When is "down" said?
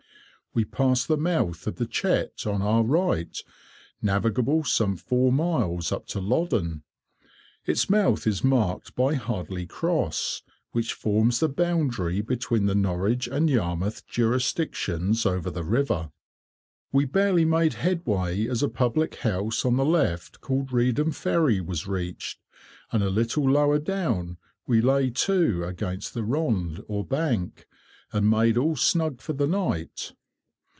23.79-24.35